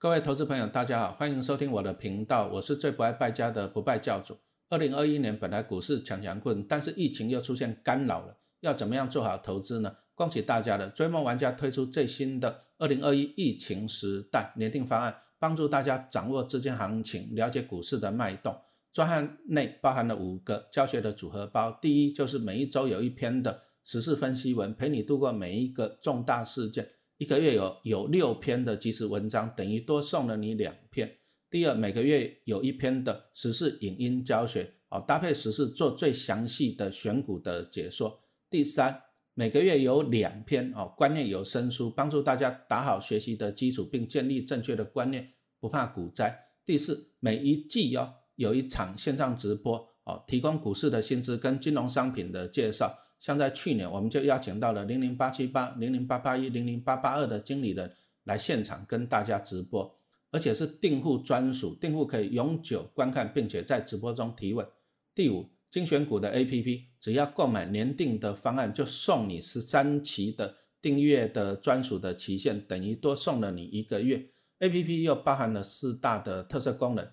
[0.00, 4.34] 各位投资朋友，大家好，欢迎收听我的频道，我是最不爱败家的不败教主。
[4.70, 9.94] 二零二一年本来股市强强棍，但是疫情又出现干扰了，要怎么样做好投资呢？
[10.14, 18.56] 恭喜大家了，追梦玩家推出最新的二零二一疫情时代年定方案，帮助大家掌握资金行情，了解股市的脉动。
[18.94, 26.88] 专案内包含了五个教学的组合包，第一就是每一周有一篇的时事分析文，陪你度过每一个重大事件。
[27.20, 31.18] 一个月有有六篇的即时文章，等于多送了你两篇。
[31.50, 38.22] 第二，每个月有一篇的时事影音教学，哦，搭配时事做最详细的选股的解说。
[38.48, 39.02] 第三，
[39.34, 46.34] 每个月有两篇哦，观念有声书，帮助大家打好学习的基础，并建立正确的观念，不怕股灾。
[46.64, 52.98] 第四，每一季哦有一场线上直播，哦，提供股市的薪资跟金融商品的介绍。
[53.20, 57.92] 像在去年，我们就邀请到了零零八七八、零零八八一、零零八八二的经理人
[58.24, 59.94] 来现场跟大家直播，
[60.30, 64.66] 而且是订户专属，订户可以永久观看，并且在直播中提问。
[65.14, 74.30] 第五，精选股的 A P P，只要购买年定的方案，就送你十三期的订阅的专属的期限，等于多送了你一个月。
[74.60, 77.06] A P P 又包含了四大的特色功能：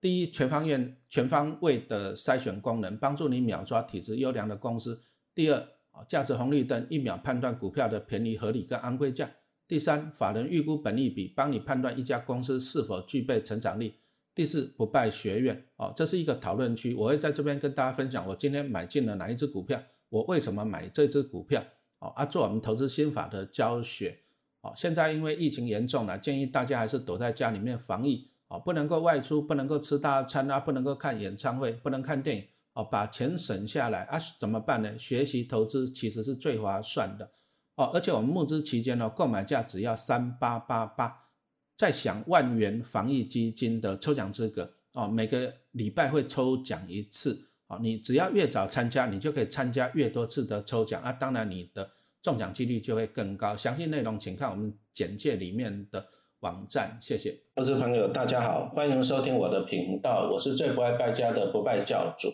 [0.00, 5.00] 第一，全方位全方位的筛选功能，帮助你秒抓体质优良的公司。
[5.34, 5.58] 第二
[5.92, 9.30] 啊，价值红绿灯一秒判断股票的便宜合理跟昂贵价。
[9.66, 13.94] 第三，法人预估本利比，帮你判断一家公司是否具备成长力。
[14.34, 21.64] 第四，不败学院哦，这是一个讨论区，我会在这边跟大家分享我今天买进了哪一只股票，我为什么买这只股票
[21.98, 24.18] 哦啊，做我们投资心法的教学
[24.60, 24.72] 哦。
[24.76, 32.44] 现在因为疫情严重了，建议大家还是躲在家里面防疫哦，不能够外出，不能够吃大餐啊，不能够看演唱会，不能看电影。
[32.74, 34.18] 哦，把钱省下来啊？
[34.40, 34.98] 怎么办呢？
[34.98, 37.30] 学习投资其实是最划算的
[37.74, 41.28] 哦，而且我们募资期间呢，购买价只要三八八八，
[41.76, 51.90] 再享万元防疫基金的抽奖资格哦，每个礼拜会抽奖一次哦，你只要越早参加，你就可以参加越多次的抽奖啊，当然你的
[52.22, 53.56] 中奖几率就会更高。
[53.56, 56.06] 详细内容请看我们简介里面的
[56.40, 57.38] 网站，谢谢。
[57.54, 62.28] 投资朋友大家好，欢迎收听我的频道，我是最不爱败家的不败教主。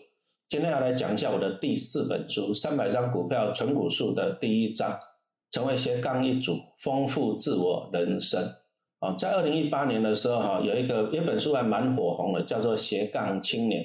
[0.49, 4.99] 今天要来讲一下我的第四本书《三百张股票纯股术》的第一章，
[5.51, 8.55] 成为斜杠一族，丰富自我人生。
[8.97, 13.83] 啊，在二零一八年的时候，哈，有一个一本书还蛮火红的，叫做《斜杠青年》。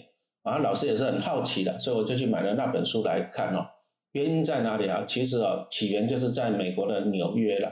[0.51, 3.67] 啊，老师也是很好奇的，所以我就去买了那本书来看哦。
[4.13, 5.05] 原因在哪里啊？
[5.07, 7.71] 其实啊，起源就是在美国的纽约了。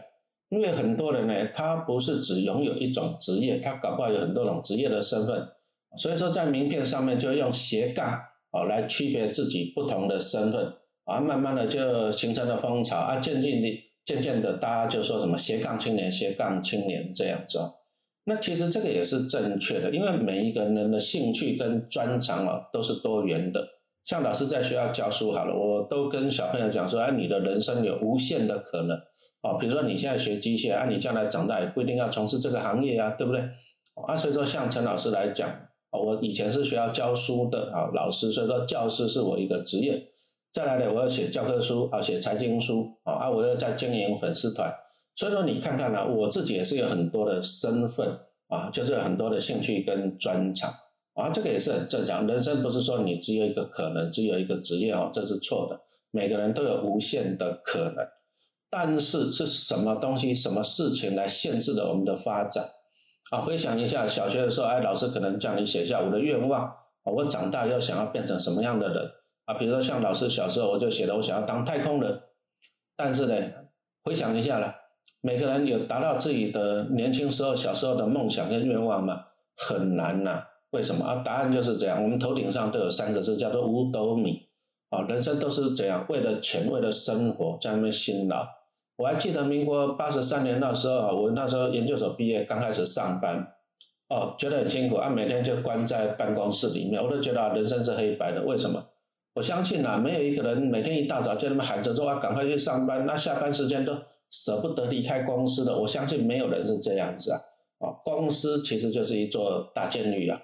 [0.51, 5.49] 因为很多人呢，他不是只拥有一种职业，他搞不好有很多种职业的身份，
[5.97, 8.21] 所以说在名片上面就用斜杠。
[8.53, 10.75] 啊，来区别自己不同的身份
[11.05, 17.59] 啊，慢慢的就形成了风潮啊，渐渐的，渐渐的，大家就说什么斜杠青年，斜杠青年这样子。
[18.25, 23.67] 那其实这个也是正确的，因为每一个人的兴趣跟专长啊都是多元的。
[24.05, 28.97] 像老师在学校教书好了，我都跟小朋友讲说，哎，你的人生有无限的可能
[29.41, 29.55] 啊。
[29.59, 33.41] 比如说你现在学机械，啊，你将来长大也不一定要从事这个行业啊，对不对？
[34.07, 35.51] 啊，所以说像陈老师来讲。
[35.99, 40.09] 我以前是学校教书的啊，老师，所以说教师是我一个职业。
[40.53, 44.73] 再来呢，我要写教科书啊，写财经书啊，啊，我要在经营粉丝团。
[45.15, 50.73] 所以说你看看呢，我自己也是有很多的身份啊，就是有很多的兴趣跟专长
[51.15, 52.27] 啊，这个也是很正常。
[52.27, 55.81] 人生不是说你只有一个可能，只有一个职业哦，这是错的。
[56.11, 58.07] 每个人都有无限的可能，
[58.69, 62.65] 但是是什么东西、什么事情来限制了我们的发展？
[63.33, 69.11] 啊，回想一下小学的时候，哎，老师可能叫你写下我的愿望，啊，我长大要想要变成什么样的人
[69.47, 69.55] 啊？
[69.55, 72.21] 比如说像老师小时候，我就写了我想要当太空人。
[72.95, 73.35] 但是呢，
[74.05, 74.75] 回想一下了，
[75.23, 79.25] 每个人有达到自己的年轻时候、小时候的梦想跟愿望吗？
[79.57, 80.45] 很难呐。
[80.73, 81.23] 为什么啊？
[81.25, 84.51] 答案就是这样，我们头顶上都有三个字，叫做五斗米。
[84.91, 88.47] 啊，人生都是这样，为了钱，为了生活，在那边辛劳。
[89.03, 93.53] 我还记得民国八十三年那时候，我那时候研究所毕业，刚开始上班，
[94.09, 98.43] 哦，觉得很辛苦啊，每天就关在办公室里面，我都觉得人生是黑白的。
[98.43, 98.81] 为什么？
[99.35, 103.93] 我相信啊，没有一个人每天一大早就那么喊着说啊，赶快去上班，那下班时间都
[104.31, 105.77] 舍不得离开公司的。
[105.77, 107.41] 我相信没有人是这样子啊，
[107.81, 110.41] 啊，公司其实就是一座大监狱啊，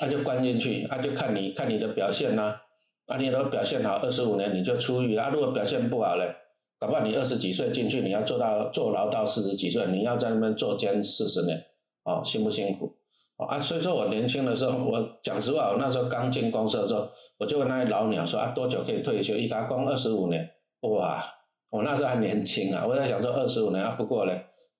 [0.00, 2.58] 那就关进去，那就看你看你的表现呐，
[3.04, 6.34] 啊，你如果表现好，二十五年你就出狱啊，如果表现不好嘞。
[6.78, 11.64] 搞不好你二十几岁进去，你要做到坐牢到四十几岁，你要在那边坐监四十年，
[12.04, 12.94] 哦，辛不辛苦？
[13.36, 17.08] 哦啊，所以说我年轻的时候，我讲实话，我那时候刚进公司的时候，
[17.38, 19.34] 我就问那些老鸟说啊，多久可以退休？
[19.34, 20.48] 一打工二十五年，
[20.80, 21.24] 哇，
[21.70, 24.32] 我那时候还年轻啊，我在想说二十五年啊，不过呢，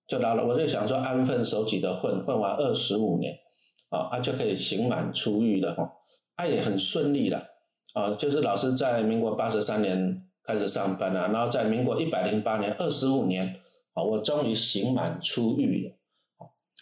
[0.06, 3.33] 就老了，我就想说安分守己的混混完二十五年，
[3.91, 5.93] 啊，他就可以刑满出狱了哈，
[6.37, 7.45] 他也很顺利了，
[7.95, 13.61] 啊，就是老师在民国八十三年开始上班了，然后在民国一百零八年二十五年，
[13.93, 15.99] 啊，我终于刑满出狱了，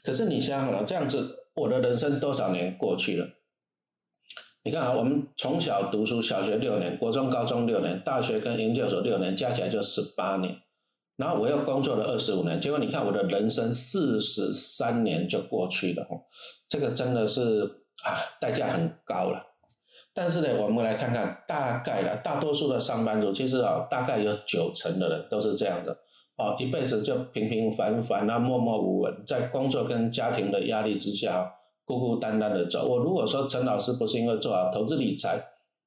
[0.04, 3.26] 可是你想想，这样子我的人生多少年过去了？
[4.62, 10.58] 你看啊，我们从小读书，小学六年，国中、高中六年，大学跟研究所六年，加起来就十八年。
[11.16, 16.06] 然后我又工作了二十五年，结果你看我的人生四十三年就过去了，
[16.68, 17.62] 这个真的是
[18.04, 19.55] 啊，代价很高了。
[20.16, 25.90] 但是呢，我们来看看，大概的大多数的上班族，其实啊，大概有九成的人都是这样子，
[26.36, 31.52] 啊，一辈子就平平凡凡啊，默默无闻，在工作跟家庭的压力之下。
[31.88, 32.84] 孤孤单单的走。
[32.84, 35.40] 我如果说陈老师不是因为做好投资理财，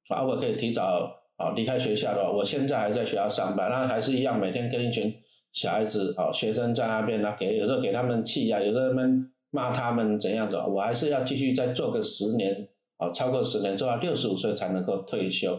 [0.08, 1.06] 啊，我可以提早
[1.36, 5.14] 啊离开学校的话，我现在还在学校上班，那还是一样每天跟一群
[5.52, 12.66] 小孩子啊学生在那边，那给有时候给他们气呀，有时候他们骂他们怎样子，我还是要继续再做个十年
[13.00, 15.58] 啊，超过十年做到六十五岁才能够退休。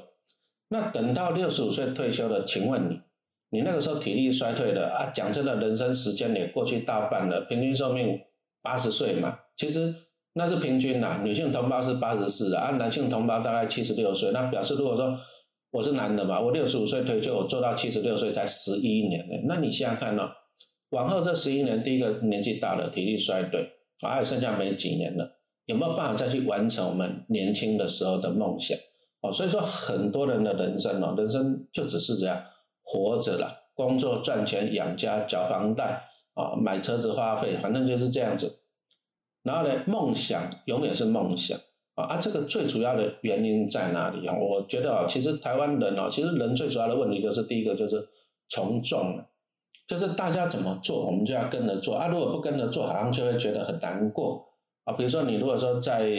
[0.69, 3.01] 那等到六十五岁退休了，请问你，
[3.49, 5.11] 你那个时候体力衰退了啊？
[5.13, 8.17] 讲真的，人生时间也过去大半了，平均寿命
[8.61, 9.93] 八十岁嘛，其实。
[10.33, 14.31] 那是平均呐，女性同胞是八十四啊，男性同胞大概七十六岁。
[14.31, 15.19] 那表示如果说
[15.71, 19.35] 我是男的嘛，我六十五岁退休，我做到七十六岁才十一年呢。
[19.49, 20.29] 那你想想看呢，
[20.91, 28.77] 往后这十一年，第一个年纪大了，体力衰退，还剩下没几年了，有没有办法再去完成我们年轻的时候的梦想？
[29.21, 32.43] 哦，所以说很多人的人生哦，人生就只是这样
[32.81, 36.03] 活着了，工作赚钱养家缴房贷
[36.33, 38.59] 啊，买车子花费，反正就是这样子。
[39.43, 41.57] 然后呢，梦想永远是梦想
[41.95, 42.05] 啊！
[42.05, 44.35] 啊，这个最主要的原因在哪里啊？
[44.35, 48.07] 我觉得啊，其实台湾人啊，其实人最主要的问题就是第一个就是
[48.49, 49.23] 从众，
[49.87, 52.07] 就是大家怎么做，我们就要跟着做啊。
[52.07, 54.47] 如果不跟着做，好像就会觉得很难过
[54.93, 56.09] 比如说你如果说在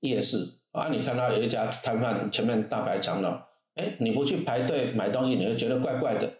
[0.00, 0.38] 夜市
[0.72, 3.32] 啊，你看到有一家摊贩前面大排长龙，
[3.74, 6.30] 哎，你不去排队买东西，你会觉得怪怪的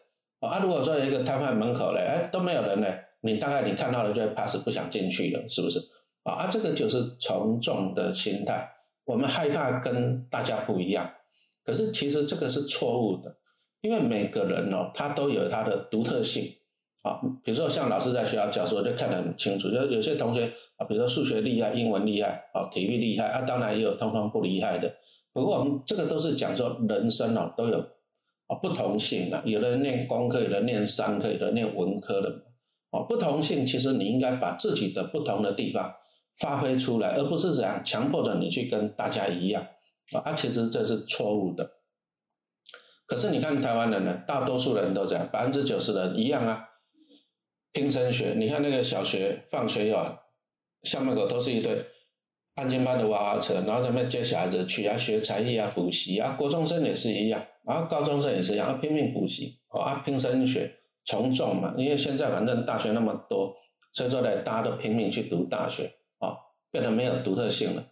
[0.41, 0.59] 啊。
[0.61, 3.05] 如果说有一个摊贩门口嘞，哎，都没有人嘞。
[3.21, 5.81] 你大概你看到了就会 pass 不想进去了，是不是？
[6.23, 8.71] 啊啊，这个就是从众的心态。
[9.05, 11.11] 我们害怕跟大家不一样，
[11.65, 13.39] 可是其实这个是错误的，
[13.81, 16.45] 因为每个人哦，他都有他的独特性
[17.03, 17.21] 啊。
[17.45, 24.95] 比如说像老师在学校教书，就看得很清楚，就有些同学啊，比如说数学厉害、英文厉害啊、体育厉害啊，当然也有通通不厉害的。
[25.33, 27.79] 不过我们这个都是讲说人生哦都有
[28.47, 32.45] 啊不同性啊，有的人念工科，有的人念商科，有的念文科的。
[32.91, 35.93] 哦，不同性其实你应该把自己的不同的地方
[36.39, 39.67] 发挥出来，而不是这样强迫着你去跟大家一样
[40.13, 40.33] 啊。
[40.33, 41.71] 其实这是错误的。
[43.07, 46.67] 可是你看台湾人呢，大多数人都这样，百分之九十的人一样啊，
[47.79, 48.35] 拼升学。
[48.35, 50.05] 你看那个小学放学以后，
[50.83, 51.87] 校门口都是一堆
[52.57, 56.35] 安静班的娃娃车，然后在那接小孩子去啊学才艺啊补习啊。
[56.37, 60.75] 国中生也是一样，然后高中生也是一样，拼命补习啊拼升学。
[61.05, 63.55] 从众嘛，因为现在反正大学那么多，
[63.93, 65.85] 所以说呢，大家都拼命去读大学
[66.19, 66.35] 啊，
[66.73, 67.87] 变得没有独特性了。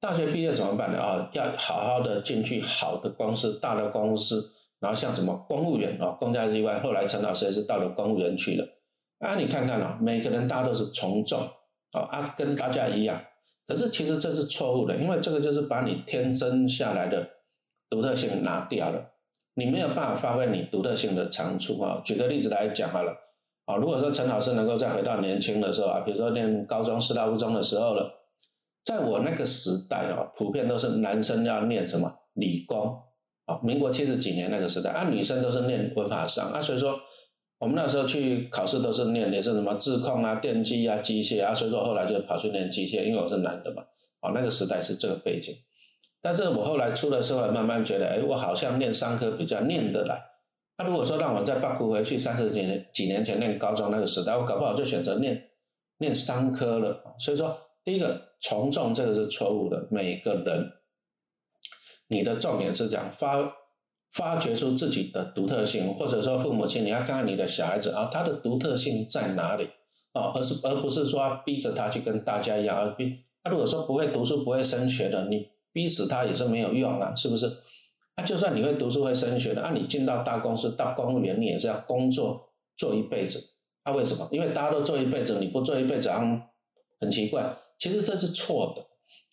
[0.00, 0.98] 大学毕业怎么办呢？
[0.98, 6.80] 啊，要好好的进去好的公司、大的公司，然后像什么公务员啊，公家机关。
[6.80, 8.75] 后来陈老师也是到了公务员去了。
[9.18, 11.40] 啊，你看看啊，每个人大都是从众
[11.92, 13.20] 啊，啊，跟大家一样。
[13.66, 17.28] 可是其实这是错误的，因为这个就是把你天生下来的
[17.90, 19.12] 独特性拿掉了。
[19.58, 22.02] 你没有办法发挥你独特性的长处啊！
[22.04, 23.16] 举个例子来讲好了，
[23.64, 28.12] 啊，如果说陈老师能够再回到年轻的时候啊，比如说念高中、师大、附中的时候了，
[28.84, 33.00] 在我那个时代啊，普遍都是男生要念什么理工
[33.46, 37.00] 啊，民国七十几年那个时代，啊，女生都是念文法商啊，所以说
[37.58, 43.82] 我们那时候去考试都是念也是什么自控啊、电机啊、机械啊，所以说后来就跑去念机械，因为我是男的嘛，
[44.20, 45.54] 啊，那个时代是这个背景。
[46.20, 50.22] 但是我后来出了社会，慢慢觉得，哎，我好像念商科比较念得来。
[50.76, 55.50] 那如果说让我再八股回去三十几年几年前念高中那个时代，我搞不好就选择念
[55.98, 57.02] 念商科了。
[57.18, 59.88] 所以说，第一个从众这个是错误的。
[59.90, 60.72] 每个人，
[62.08, 63.38] 你的重点是讲发
[64.16, 69.68] 发掘出自己的独特性，或者说父母亲你要看看你的小孩子啊，他的独特性在哪里
[70.12, 75.48] 啊，而是而不是说逼着他去跟大家一样，而逼他如果说不会读书不会升学的你。
[75.76, 77.52] 逼死他也是没有用啊，是不是？
[78.16, 83.38] 那就算你会读书会升学的，那你进到大公司当公务员，你也是要工作做一辈子。
[83.84, 84.26] 那为什么？
[84.32, 86.48] 因为大家都做一辈子，你不做一辈子，好像
[86.98, 87.54] 很奇怪。
[87.78, 88.82] 其实这是错的。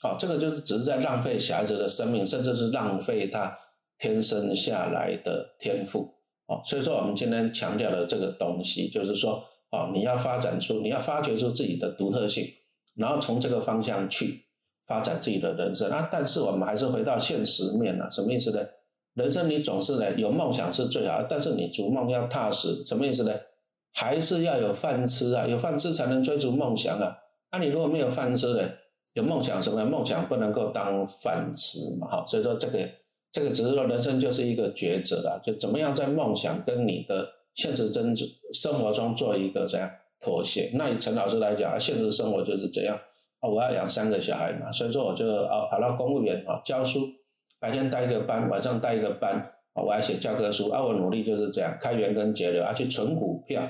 [0.01, 3.57] 好，这个就是只是在浪费小孩子的生命，甚至是浪费他
[4.03, 6.13] 天生下来的天赋。
[6.45, 9.41] 哦，所以说我们今天强调的这个东西，就是说，
[9.71, 12.45] 哦，你要发展出，你要发掘出自己的独特性，
[12.95, 14.43] 然后从这个方向去
[14.85, 16.09] 发展自己的人生啊。
[16.11, 18.59] 但是我们还是回到现实面了，什么意思呢？
[19.13, 23.31] 人生你总是呢有梦想是最好，但是你逐梦要踏实，什么意思呢？
[23.93, 27.15] 还是要有饭吃啊，有饭吃才能追逐梦想啊。
[27.53, 28.69] 那你如果没有饭吃呢？
[29.13, 29.85] 有梦想什么？
[29.85, 32.25] 梦想不能够当饭吃嘛，哈。
[32.25, 32.79] 所以说这个
[33.33, 38.15] 这个只是说人生就是一个抉择啦，就怎么样在梦想跟你的现实真
[38.53, 39.89] 生活中做一个这样
[40.21, 40.69] 妥协。
[40.75, 42.95] 那以陈老师来讲，现实生活就是这样
[43.39, 47.09] 啊，我要养三个小孩嘛，所以说我就啊跑到公务员啊教书，
[47.59, 53.63] 白天带一个班，晚上带一个班啊，我还写教科书啊，我努力就是这样开源跟节流啊，去存股票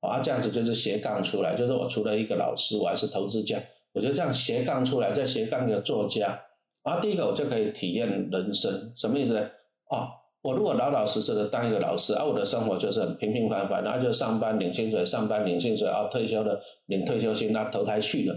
[0.00, 3.58] 啊，这样子就是斜杠出来，就是我除了一个老师，我还是投资家。
[3.94, 6.38] 我就这样斜杠出来，再斜杠一个作家，
[6.86, 9.40] 然后，第一个我就可以体验人生，什么意思呢？
[9.88, 10.06] 啊，
[10.40, 18.34] 我如果老老实实的当一个老师，啊，我的生活就是很平平凡凡，然后就上班领薪水，上班领薪水，啊，退休了领退休金，那投胎去了，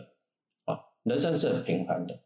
[0.65, 2.19] 啊，人生是很平凡的。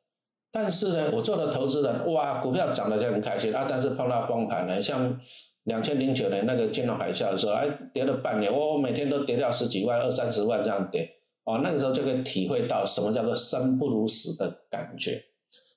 [0.50, 5.20] 但是呢，我做了投资人，哇，股票涨得就很开心啊，但是碰到崩盘呢，像
[5.63, 11.10] 两千零九年那个金融海啸的时候，哎，跌了半年，我每天都跌掉十几万、二三十万这样跌。
[11.44, 15.22] 哦，那个时候就可以体会到什么叫做生不如死的感觉。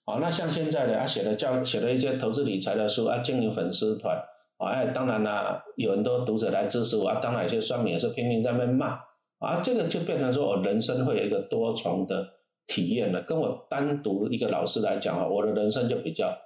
[0.06, 4.16] 哦，那像现在呢，他写的教写了一些投资理财的书啊，经营粉丝团
[4.56, 9.00] 啊，哎，当然啦，有很多读者来支持我啊，当然有些酸民也是拼命在那骂
[9.38, 12.24] 啊，这个就变成说我人生会有一个多重的
[12.68, 13.20] 体验了。
[13.22, 16.38] 跟我单独一个老师来讲啊，我的人生就比较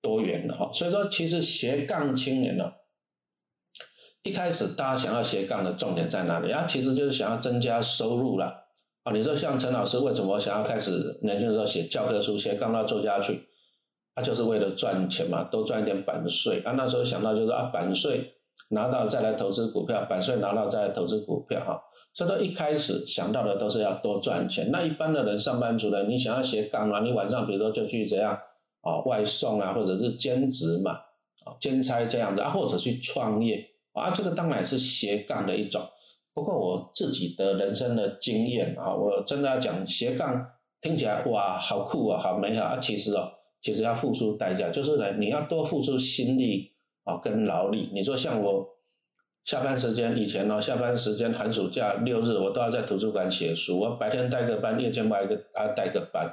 [0.00, 0.70] 多元了哈。
[0.72, 2.72] 所以说，其实斜杠青年呢，
[4.22, 6.66] 一开始大家想要斜杠的重点在哪里啊？
[6.68, 8.67] 其实就是想要增加收入了。
[9.04, 13.46] 啊你说像陈老师为什么想要开始年轻的时候写教科书、写刚到作家去？
[14.14, 16.60] 他就是为了赚钱嘛，多赚一点版税。
[16.64, 18.34] 啊，那时候想到就是啊，版税
[18.70, 21.80] 拿到再来投资股票，版税拿到再来投资股票哈。
[22.12, 24.72] 所以说一开始想到的都是要多赚钱。
[24.72, 27.00] 那一般的人上班族呢，你想要斜杠啊？
[27.00, 28.36] 你晚上比如说就去怎样
[28.80, 30.90] 啊外送啊，或者是兼职嘛，
[31.44, 35.80] 啊兼差这样子啊，或者去创业啊，这个当然是斜杠的一种。
[36.38, 40.46] 不过我自己的人生的经验啊，我真的要讲斜杠，
[40.80, 42.78] 听起来哇，好酷啊，好美好啊！
[42.80, 43.28] 其实哦，
[43.60, 46.70] 其实要付出代价，就是呢，你要多付出心力
[47.02, 47.90] 啊，跟劳力。
[47.92, 48.64] 你说像我
[49.42, 56.32] 下班时间以前呢，下班时间寒暑假六日，我都要在图书馆写书，我白天带个班，夜间带个啊带个班，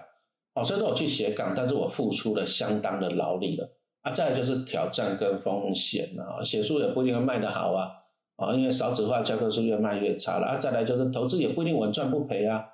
[0.54, 3.68] 哦，所以说我去斜杠，但是我付出了相当的劳力了
[4.04, 4.12] 啊。
[4.12, 8.05] 再来就是挑战跟风险啊，写书也不一定会卖得好啊。
[8.38, 10.58] 啊，因为少子化，教科书越卖越差了啊！
[10.58, 12.66] 再来就是投资也不一定稳赚不赔啊，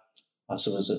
[0.47, 0.93] 啊，是不是？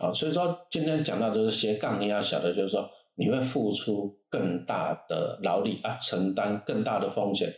[0.00, 7.52] 啊，所以说今天讲到就是斜杠，你要晓得就是说你会付出更大的劳力啊，承担更大的风险。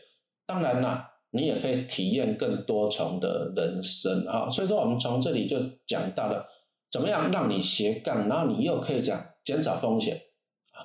[0.47, 4.49] 当然啦，你也可以体验更多重的人生啊。
[4.49, 6.47] 所以说我们从这里就讲到了
[6.91, 10.19] 怎么样让你斜杠，然后你又可以讲减少风险，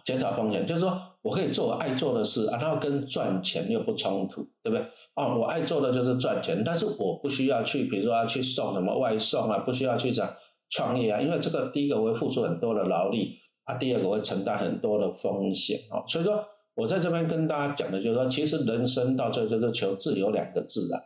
[0.03, 1.00] 减少风险就是说。
[1.24, 4.84] 我可以做我爱做的事啊，然后跟赚钱又不冲突，对不对？
[5.13, 10.27] 啊，我爱做的就是赚钱，但是我不需要去，比如说要去送什么外送啊，不需要去讲
[10.72, 16.43] 创业啊，因为这个第一个我会付出很多的劳力啊，第二个我会承担很多的风险啊，所以说
[16.74, 21.00] 我在这边跟大家讲的就是说，其实人生到最后就是求自由两个字啊。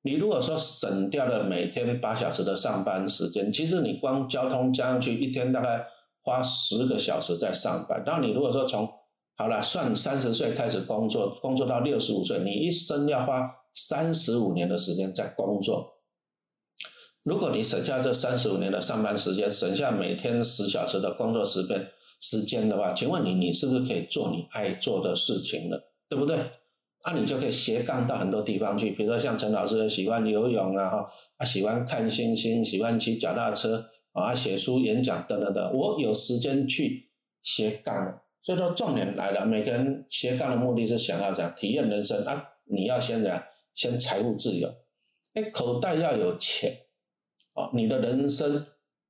[0.00, 5.84] 你如果说省掉了每天八小时的上班时间，其实你光交通加上去一天大概
[6.22, 8.88] 花十个小时在上班，然后你如果说从
[9.36, 15.94] 好了，算三十岁开始工作，工作到六十五岁，你一生要花三十五年的时间在工作。
[17.24, 21.88] 如果你省下这三十五年的上班时间，省下每天十小时的工作时间
[22.20, 25.92] 时间的话，请问你，你是不是可以做你爱做的事情了？
[26.08, 26.36] 对不对？
[27.04, 37.10] 那你就可以斜杠到很多地方去，比如说像陈老师喜欢游泳啊，哈，啊喜欢看星星，喜欢骑脚踏车啊，写书、演讲等等的，我有时间去
[37.42, 38.20] 斜杠。
[38.42, 43.40] 所以说重点来了，每个人斜杠的目的是想要讲体验人生啊，你要先讲
[43.72, 44.68] 先财务自由，
[45.34, 46.76] 哎，口袋要有钱，
[47.54, 48.66] 哦，你的人生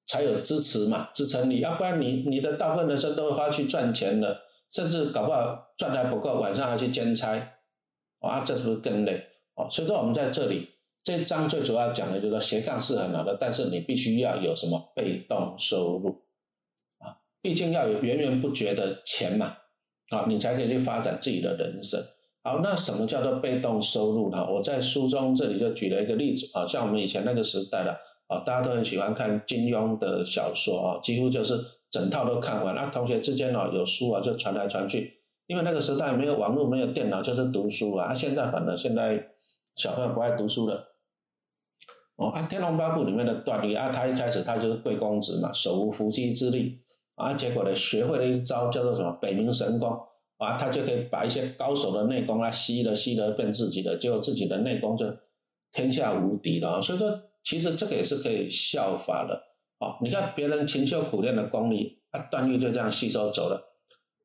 [0.07, 7.55] 才有支持嘛，支撑你，要不然你你的大部分人生都会花去赚钱了，甚至搞不好赚的还不够，晚上还去兼差，
[8.21, 9.27] 啊，这是不是更累？
[9.55, 10.69] 哦，所以说我们在这里
[11.05, 16.23] 这一章最主要讲的就是说斜杠是很好的，但是你必须要有什么被动收入
[16.99, 17.19] 啊。
[17.41, 19.57] 毕竟要有源源不绝的钱嘛，
[20.11, 22.01] 啊，你才可以去发展自己的人生。
[22.45, 24.47] 好，那什么叫做被动收入呢？
[24.49, 32.75] 我在书中这里就举了一个例子啊，像我们以前那个时代的啊，大家都很喜欢看金庸的小说啊，几乎就是整套都看完。
[32.77, 38.15] 那同学之间呢，有书啊就传来传去，因为那个时代没有网络，没有电脑，就是读书啊。
[38.15, 39.31] 现在反正现在
[39.77, 40.92] 小朋友不爱读书了，
[42.17, 46.79] 哦，啊，《天龙八部》里面的段誉啊，他一开始他就是贵公子嘛，手无缚鸡之力
[47.15, 49.99] 啊，结果呢，学会了一招叫做什么北冥神功
[50.39, 55.07] 啊，他就可以把一些高手的内功啊吸了吸了变自己的，结果自己的内功就
[55.73, 56.83] 天下无敌了。
[56.83, 59.43] 所以说，其实这个也是可以效法的。
[59.79, 63.61] 哦，你看别人勤修苦练的功力，啊，段誉就这样吸收走了。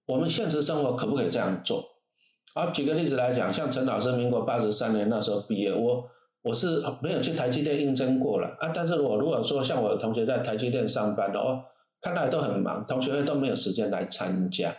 [0.06, 1.84] 我们现实生活可不可以这样做？
[2.54, 6.10] 好，举个例子来讲，像陈老师，民国八十三年那时候毕业，我
[6.48, 8.72] 我是没有去台积电应征过了啊。
[8.74, 11.64] 但是我如果说像我的同学在台积电上班的哦，
[12.02, 14.74] 看来都很忙，同学会都没有时间来参加。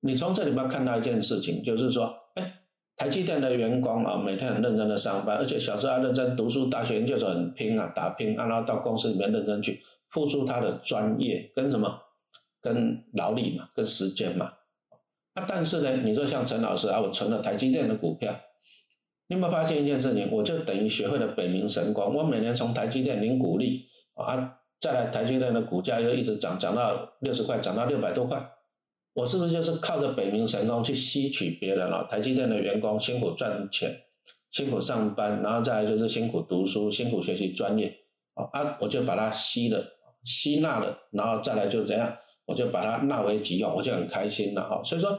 [0.00, 2.60] 你从这里面看到一件事情，就是说，哎，
[2.96, 12.02] 台积电的员工啊，每天很认真的上班，而且小时候还认真读书，大学研究所很拼啊，打拼，然后到公司里面认真去付出他的专业跟什么，
[12.60, 14.52] 跟劳力嘛，跟时间嘛。
[15.34, 18.34] 啊，但是呢，你说像陈老师啊，我存了台积电的股票，
[19.28, 20.30] 你有没有发现一件事情？
[20.30, 22.14] 我就等于学会了北冥神功。
[22.14, 28.50] 我每年从台积电领股利啊，再来台积电的股价又一直涨，涨到六十块，涨到六百多块，
[29.14, 32.04] 我是不是就是靠着北冥神功去吸取别人了？
[32.04, 33.96] 台积电的员工辛苦赚钱，
[34.50, 37.92] 辛苦上班，然后再来就是辛苦读书，辛苦学习专业
[38.34, 39.84] 啊，我就把它吸了，
[40.24, 42.16] 吸纳了，然后再来就怎样？
[42.44, 44.80] 我就把它纳为己用，我就很开心了哈。
[44.84, 45.18] 所以说，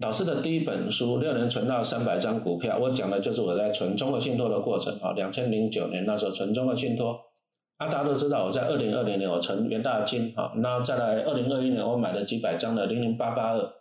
[0.00, 5.12] 老师的第一本书《六年存到三百张股票》，我讲的就是我在存中国信托的过程啊。
[5.12, 7.20] 两千零九年那时候存中国信托，
[7.76, 13.72] 啊，大家都知道我在二零二零年我存元大金啊，那再来二零二一年我买了几百张的零零八八二。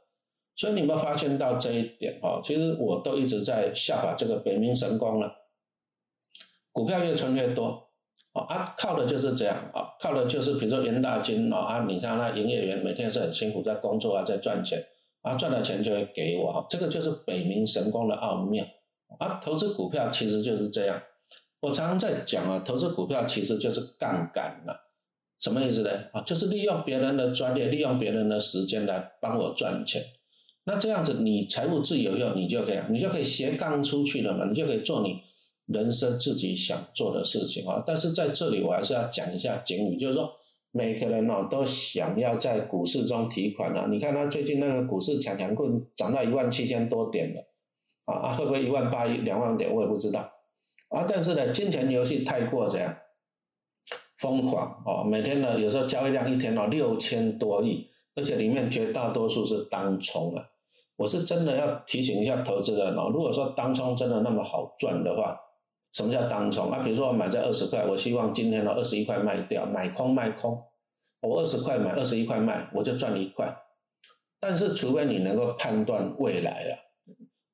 [0.57, 2.41] 所以你有没有发现到这一点啊？
[2.43, 5.31] 其实我都一直在效法这个北冥神功了，
[6.73, 7.87] 股票越存越多。
[8.33, 14.83] 啊，靠的就是这样啊，靠的就是比如说元大金啊，你看那营业员每天是很辛苦在工作啊，在赚钱
[15.21, 18.65] 啊，赚了钱就会给我哈，这个就是北冥神功的奥妙
[19.19, 19.39] 啊。
[19.43, 21.01] 投资股票其实就是这样，
[21.61, 24.91] 我常常在讲啊，投资股票其实就是杠杆了，
[25.39, 25.89] 什么意思呢？
[26.13, 30.03] 啊，就是利用别人的专业，利用别人的时间来帮我赚钱。
[30.65, 35.21] 那这样子你财务自由后，你就可以，你就可以斜杠出去了嘛，你就可以做你。
[35.65, 40.33] 人生自己想做的事情啊，但是在这里我还是要讲一下警语，就是说
[40.71, 43.87] 每个人哦都想要在股市中提款啊。
[43.89, 47.41] 你看他最近那个股市抢强棍涨到一万七千多点了，
[48.05, 50.31] 啊啊会不会一万八两万点我也不知道
[50.89, 51.05] 啊。
[51.09, 52.95] 但是呢，金钱游戏太过怎样
[54.17, 60.43] 疯狂哦，每天呢有时候交易量一天哦六千多亿，而且里面绝大多数是当冲啊。
[60.97, 65.39] 我是真的要提醒一下投资人哦，如果说当冲真的那么好赚的话。
[65.91, 66.83] 什么叫当冲啊？
[66.83, 70.63] 比如说我买在二十块，我希望今天的二十一块卖掉，买空卖空，
[71.21, 73.57] 我二十块买，二十一块卖，我就赚一块。
[74.39, 76.77] 但是除非你能够判断未来啊，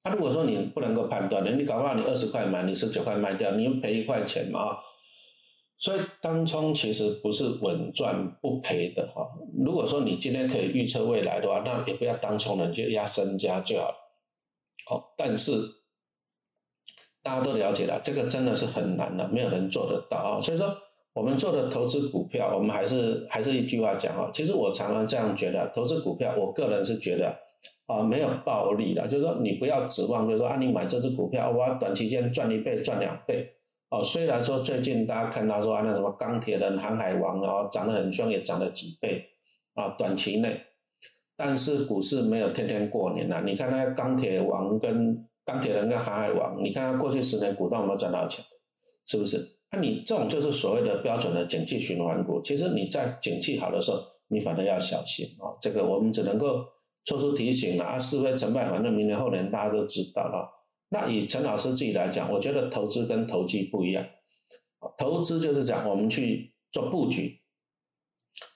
[0.04, 4.80] 他如果说你不能够判断，你搞不好你二十块买，你十九块卖掉，你又赔一块钱嘛啊。
[5.78, 9.26] 所以当冲其实不是稳赚不赔的哈。
[9.63, 13.95] 如果说你今天可以预测未来的话，那也不要当冲了，你就压身家就好了。
[14.88, 15.52] 好，但是。
[17.26, 20.40] 大家都了解了，这个真的是很难的，没有人做得到啊。
[20.40, 20.78] 所以说，
[21.12, 24.30] 我们做的投资股票，我们还是还是一句话讲啊。
[24.32, 27.36] 其实我常常这样觉得，投资股票，我个人是觉得
[27.88, 33.54] 啊，没有暴利的，就是说你不要指望，就是说啊，你买这只股票，我要短期间赚一倍、赚两倍
[33.90, 34.04] 哦。
[34.04, 39.26] 虽然说最近大家看到说啊，那什么钢铁人、航海王啊，涨得很凶，也涨了几倍
[39.74, 40.62] 啊，短期内，
[41.36, 43.42] 但是股市没有天天过年呐。
[43.44, 48.43] 你看那钢铁王跟钢铁人跟航海王，你看他过去十年股东有没有赚到钱？
[49.05, 49.58] 是不是？
[49.71, 52.41] 那你这种就是所谓的标准的景气循环股。
[52.41, 55.58] 其实你在景气好的时候，你反而要小心哦。
[55.62, 56.65] 这个我们只能够
[57.03, 60.49] 做出提醒了啊，是非成败，反正明年后年大家都知道了。
[60.89, 64.05] 那以陈老师自己来讲，我觉得投资跟投机不一样。
[64.97, 67.41] 投资就是讲我们去做布局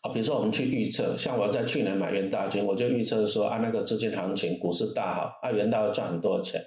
[0.01, 6.63] 啊，比如说我们去预测，像我在去年买元大金，我就预测说啊，那个资金行情，股市大好，啊元大会赚很多钱。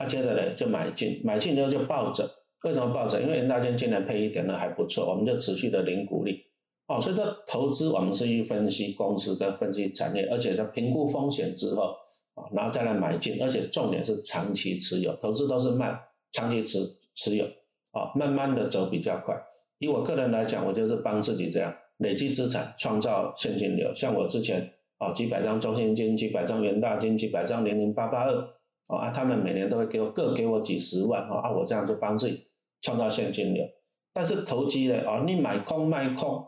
[0.00, 2.26] 他接着呢就买进，买进之后就抱着。
[2.62, 3.20] 为什么抱着？
[3.20, 6.42] 因为元大金今年配一点呢还不错，我们就持续的领股利。
[6.86, 11.94] 哦，所以说投资我们是去分析公司跟分析产业，而且在评估风险之后，
[12.34, 15.14] 啊，然后再来买进，而且重点是长期持有。
[15.16, 16.00] 投资都是慢，
[16.32, 16.78] 长期持
[17.14, 17.44] 持有，
[17.92, 19.36] 啊，慢慢的走比较快。
[19.78, 23.92] 以我个人来讲，我就是帮自己这样累积资产，创造现金流。
[23.94, 28.48] 像我之前啊，几百张中信金，几百张元大金，几百张零零八八二。
[28.96, 32.46] 啊，他们每年都会给我各给我几十万哦啊，我这样就帮自己
[32.80, 33.64] 创造现金流。
[34.12, 36.44] 但是投机呢，啊，你买空卖空，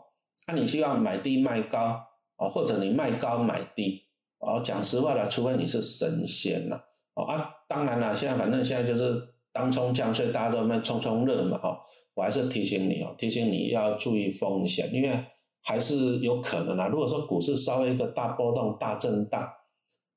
[0.47, 2.03] 那你希望买低卖高
[2.35, 4.01] 啊，或者你卖高买低
[4.39, 6.75] 啊，讲实话了，除非你是神仙了，
[7.13, 9.21] 啊，当然了，现在反正现在就是
[9.53, 11.79] 当冲降税，大家都在冲冲热嘛，哈，
[12.15, 15.17] 我还是提醒你哦，提醒你要注意风险，因为
[15.61, 16.89] 还是有可能啊。
[16.89, 19.49] 如果说股市稍微一个大波动、大震荡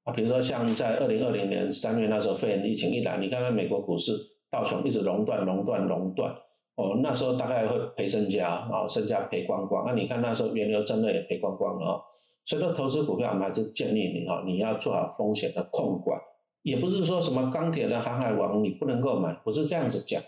[0.06, 4.12] 啊，比如说像在二零二零年三月那时候肺炎疫情一来，你看看美国股市
[4.50, 6.32] 道琼一直熔断、熔断、熔断，
[6.76, 9.84] 哦，那时候大概会赔身家啊，身家赔光光。
[9.84, 12.00] 那你看那时候原油真的也赔光光了啊。
[12.44, 16.20] 所以说投资股票，我们还是建议你哈，你要做好风险的控管，
[16.62, 20.22] 也不是说什么钢铁的航海王你不能够买，不是这样子讲。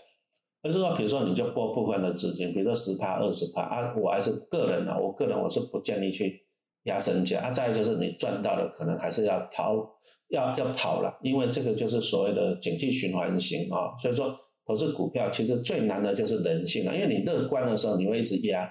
[0.61, 6.41] 而是说，比如说，你就拨部分的资金，比如说十趴、二十趴啊，我还是个人啊，我个人我是不建议去
[6.89, 7.51] 压身价啊。
[7.51, 9.87] 再就是你赚到的，可能还是要逃，
[10.29, 13.95] 要要跑了，因为这个就是所谓的景气循环型啊。
[13.97, 18.69] 所以说，投资股票其实最难的就是人性了，因为你乐观的时候你会一直压，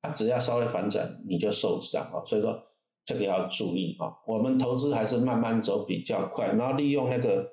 [0.00, 2.24] 它只要稍微反转你就受伤啊。
[2.24, 2.56] 所以说
[3.04, 4.14] 这个要注意啊。
[4.26, 7.46] 我们投资还是慢慢走比较快，然后利用那个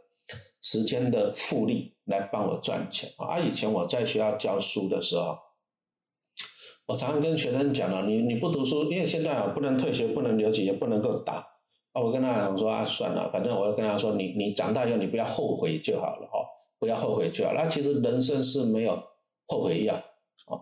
[0.62, 1.92] 时间的复利。
[2.06, 3.40] 来帮我赚钱啊！
[3.40, 5.38] 以前我在学校教书的时候，
[6.86, 11.36] 我常常跟学生讲了，你你不读书，因为现在啊不能退学，不能留级，也不能够打
[11.94, 12.02] 啊。
[12.02, 16.44] 我跟他讲说啊，算了，反正我要跟他说，你你长大以后你不要后悔就好了哦，
[16.80, 17.54] 不要后悔就好。
[17.54, 19.02] 那其实人生是没有
[19.48, 19.96] 后悔药
[20.48, 20.60] 哦，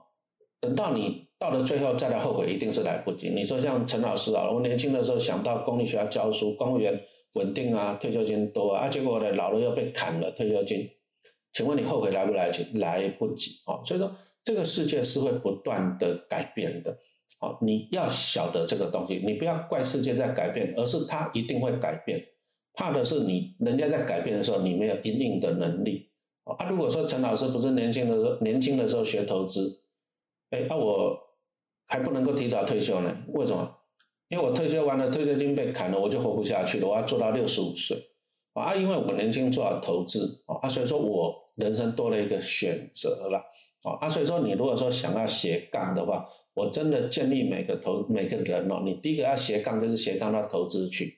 [0.60, 3.30] 等到你到了最后再来后悔，一定是来不及。
[3.30, 7.02] 你说像陈老师啊，我年轻的时候想到公立学校教书，公务员
[7.34, 10.88] 稳定啊，退休金多啊，结果呢老了又被砍了退休金。
[11.54, 12.78] 请问你后悔来不来及？
[12.78, 13.82] 来不及哦。
[13.84, 14.10] 所以说，
[14.44, 16.98] 这个世界是会不断的改变的。
[17.40, 22.24] 好，你要晓得这个东西，你不要怪世界在改变，而是它一定会改变。
[22.74, 26.10] 怕的是你人家在改变的时候，你没有应应的能力。
[26.44, 29.84] 啊，如果说陈老师不是年轻的时候，年轻的时候学投资，
[30.52, 31.18] 哎，那我
[31.88, 33.16] 还不能够提早退休呢？
[33.30, 33.78] 为什么？
[34.30, 36.88] 因为我退休完了，退休金被砍了，我就活不下去了。
[36.88, 37.98] 我要做到六十五岁。
[38.54, 43.44] 啊，因为我年轻做好投资啊，所以说我人生多了一个选择了
[43.90, 51.18] 啊，所以说你如果说想要斜杠的话，我真的建议每个投每个人哦，你第一个要斜杠就是斜杠到投资去，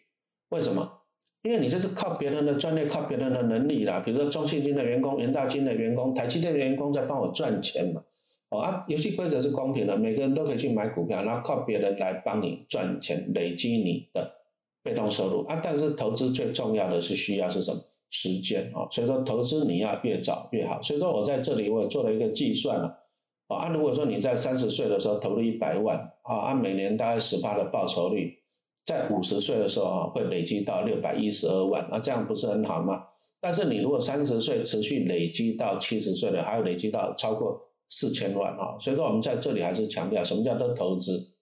[0.49, 1.01] 为什么？
[1.41, 8.01] 因为你这是靠别人的专业，靠别人的能力啦，比如说中信金的员工、元大金的员工、台积电的员工在帮我赚钱嘛，
[8.49, 14.39] 哦啊，游戏规则是公平的，每个人都可以去买股票，然后靠别人来帮你赚钱，累积你的。
[14.85, 17.79] 被动收入啊，但是投资最重要的是需要是什么
[18.13, 18.87] 时间啊？
[18.91, 20.79] 所以说投资你要越早越好。
[20.81, 22.99] 所以说我在这里我也做了一个计算了
[23.47, 28.37] 啊，如果说你在三十岁的时候投入一百万啊，按每年大概十八的报酬率，
[28.85, 33.03] 在五十岁的时候啊会累积到六百一十二万，那这样不是很好吗？
[33.41, 41.33] 但是你如果三十岁持续累积到七十岁了，还有累积到超过四千万啊，所以说我们在这里还是强调什么叫做投资。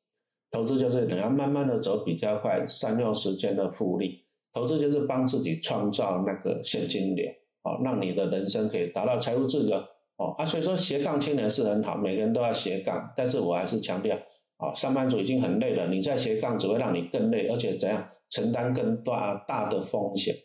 [0.50, 4.24] 投资就是你要慢慢的走比较快，善用时间的复利。
[4.54, 7.26] 投资就是帮自己创造那个现金流，
[7.64, 9.78] 哦，让你的人生可以达到财务自由，
[10.18, 13.12] 哦啊，所以说斜杠青年是很好，每个人都要斜杠。
[13.16, 14.18] 但是我还是强调，
[14.58, 20.36] 啊，上班族已经很累了，你在斜杠只会让你更累，而且怎样承担更大大的风险。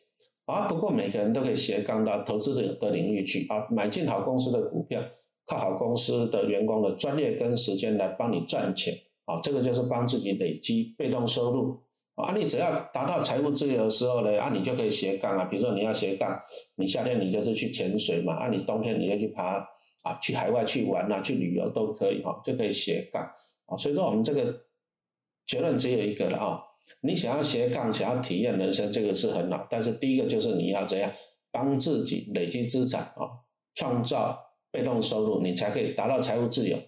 [0.44, 5.02] 啊，不过每个人都可以斜杠到投资的的领域去，啊，买进好公司的股票，
[5.44, 8.94] 靠好公司的员工的专业跟时间来帮你赚钱。
[9.24, 11.80] 啊，这个就是帮自己累积被动收入
[12.16, 12.34] 啊！
[12.34, 15.44] 你只要达到财务自由的时候呢，啊，你就可以斜杠啊。
[15.44, 16.40] 比如说你要斜杠，
[16.76, 19.58] 你夏天你就是去潜水嘛，啊，你冬天你就去爬
[20.02, 23.22] 啊，去海外去玩啊，去旅游都可以哈，就可以斜杠
[23.66, 23.76] 啊。
[23.76, 24.62] 所以说我们这个
[25.46, 26.62] 结论只有一个了啊，
[27.02, 31.12] 你想要斜杠，想要体验人生，这个是很好，但是第一个就是你要怎样
[31.50, 34.38] 帮自己累积资产啊，创造
[34.70, 36.78] 被动收入，你才可以达到财务自由。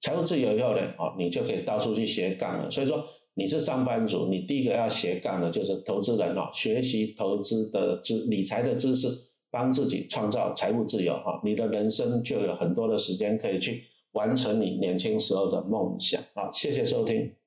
[0.00, 2.70] 财务自由以后呢，哦，你就可以到处去斜杠了。
[2.70, 3.04] 所以说，
[3.38, 9.06] 你是上班族，你第一个要斜杠的就是投资人哦，学习投资的知理财的知识，
[9.48, 16.20] 帮自己创造财务自由哈，你的人生就有很多的时间可以去完成你年轻时候的梦想。
[16.34, 17.37] 好，谢谢收听。